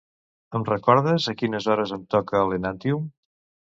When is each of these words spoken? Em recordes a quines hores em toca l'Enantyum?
Em 0.59 0.65
recordes 0.69 1.29
a 1.33 1.35
quines 1.43 1.71
hores 1.75 1.95
em 2.01 2.05
toca 2.17 2.45
l'Enantyum? 2.53 3.11